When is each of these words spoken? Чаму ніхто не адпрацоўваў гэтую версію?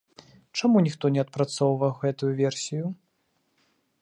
Чаму 0.59 0.77
ніхто 0.87 1.05
не 1.17 1.21
адпрацоўваў 1.25 1.91
гэтую 2.01 2.31
версію? 2.43 2.85